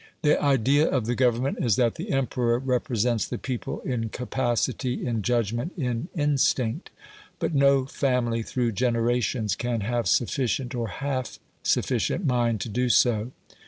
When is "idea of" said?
0.41-1.05